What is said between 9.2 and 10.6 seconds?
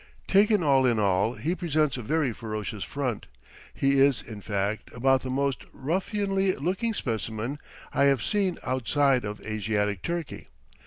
of Asiatic Turkey.